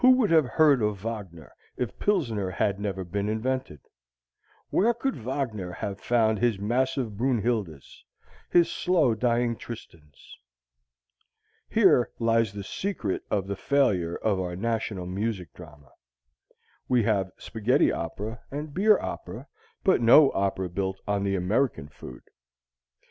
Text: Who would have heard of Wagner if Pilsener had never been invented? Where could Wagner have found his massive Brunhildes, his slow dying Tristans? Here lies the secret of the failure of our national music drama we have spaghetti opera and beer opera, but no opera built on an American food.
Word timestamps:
Who 0.01 0.13
would 0.15 0.31
have 0.31 0.47
heard 0.47 0.81
of 0.81 0.97
Wagner 1.03 1.53
if 1.77 1.99
Pilsener 1.99 2.49
had 2.55 2.79
never 2.79 3.03
been 3.03 3.29
invented? 3.29 3.81
Where 4.71 4.95
could 4.95 5.15
Wagner 5.15 5.73
have 5.73 6.01
found 6.01 6.39
his 6.39 6.57
massive 6.57 7.15
Brunhildes, 7.15 8.03
his 8.49 8.71
slow 8.71 9.13
dying 9.13 9.55
Tristans? 9.55 10.39
Here 11.69 12.09
lies 12.17 12.51
the 12.51 12.63
secret 12.63 13.21
of 13.29 13.45
the 13.45 13.55
failure 13.55 14.15
of 14.15 14.39
our 14.39 14.55
national 14.55 15.05
music 15.05 15.53
drama 15.53 15.91
we 16.87 17.03
have 17.03 17.29
spaghetti 17.37 17.91
opera 17.91 18.41
and 18.49 18.73
beer 18.73 18.97
opera, 18.99 19.45
but 19.83 20.01
no 20.01 20.31
opera 20.31 20.67
built 20.67 20.99
on 21.07 21.27
an 21.27 21.35
American 21.35 21.87
food. 21.87 22.23